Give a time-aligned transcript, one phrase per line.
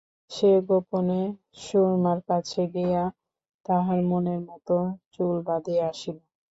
[0.31, 1.21] সে গােপনে
[1.57, 3.03] সুরমার কাছে গিয়া
[3.65, 4.67] তাহার মনের মত
[5.13, 6.17] চুল বাঁধিয়া আসিল।